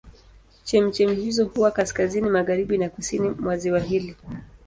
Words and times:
Chemchemi 0.65 1.13
hizo 1.15 1.45
huwa 1.45 1.71
kaskazini 1.71 2.29
magharibi 2.29 2.77
na 2.77 2.89
kusini 2.89 3.29
mwa 3.29 3.57
ziwa 3.57 3.79
hili. 3.79 4.15